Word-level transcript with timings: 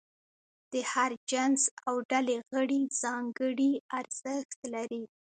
د 0.71 0.73
هر 0.91 1.11
جنس 1.31 1.61
او 1.87 1.95
ډلې 2.11 2.35
غړي 2.51 2.79
ځانګړي 3.01 3.71
ارزښت 3.99 4.49
لري. 4.73 5.03